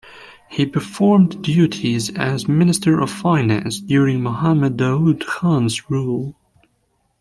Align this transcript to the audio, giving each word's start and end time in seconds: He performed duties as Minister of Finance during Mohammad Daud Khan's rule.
He 0.49 0.65
performed 0.65 1.43
duties 1.43 2.09
as 2.15 2.47
Minister 2.47 2.99
of 2.99 3.11
Finance 3.11 3.79
during 3.79 4.19
Mohammad 4.23 4.75
Daud 4.77 5.27
Khan's 5.27 5.91
rule. 5.91 6.35